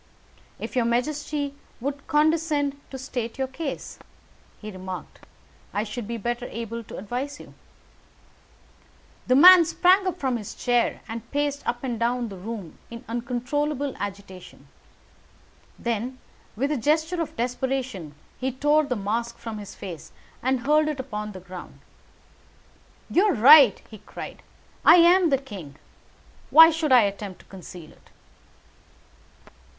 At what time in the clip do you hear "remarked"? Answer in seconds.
4.71-5.27